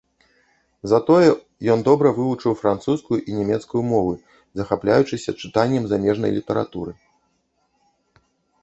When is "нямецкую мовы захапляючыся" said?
3.41-5.37